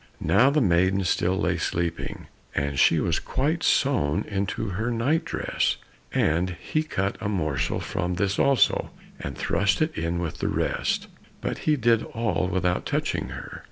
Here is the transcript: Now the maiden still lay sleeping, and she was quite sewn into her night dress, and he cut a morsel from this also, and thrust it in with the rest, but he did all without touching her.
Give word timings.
Now 0.23 0.49
the 0.49 0.61
maiden 0.61 1.03
still 1.03 1.37
lay 1.37 1.57
sleeping, 1.57 2.25
and 2.55 2.79
she 2.79 2.99
was 2.99 3.19
quite 3.19 3.61
sewn 3.61 4.23
into 4.27 4.69
her 4.69 4.89
night 4.89 5.25
dress, 5.25 5.77
and 6.11 6.57
he 6.59 6.81
cut 6.81 7.17
a 7.21 7.29
morsel 7.29 7.79
from 7.79 8.15
this 8.15 8.39
also, 8.39 8.89
and 9.19 9.37
thrust 9.37 9.79
it 9.79 9.95
in 9.95 10.17
with 10.17 10.39
the 10.39 10.47
rest, 10.49 11.05
but 11.39 11.59
he 11.69 11.75
did 11.75 12.01
all 12.01 12.47
without 12.47 12.87
touching 12.87 13.27
her. 13.29 13.59